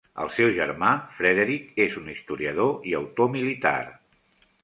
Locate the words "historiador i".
2.15-2.97